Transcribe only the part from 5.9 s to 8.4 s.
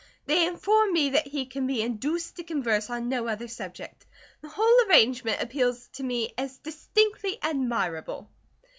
to me as distinctly admirable."